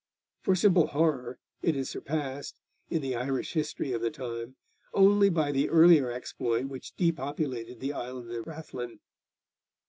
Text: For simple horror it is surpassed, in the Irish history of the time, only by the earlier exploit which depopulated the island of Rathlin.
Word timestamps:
For 0.41 0.55
simple 0.55 0.87
horror 0.87 1.37
it 1.61 1.75
is 1.75 1.87
surpassed, 1.91 2.55
in 2.89 3.03
the 3.03 3.15
Irish 3.15 3.53
history 3.53 3.93
of 3.93 4.01
the 4.01 4.09
time, 4.09 4.55
only 4.95 5.29
by 5.29 5.51
the 5.51 5.69
earlier 5.69 6.09
exploit 6.09 6.65
which 6.65 6.95
depopulated 6.95 7.79
the 7.81 7.93
island 7.93 8.31
of 8.31 8.47
Rathlin. 8.47 8.99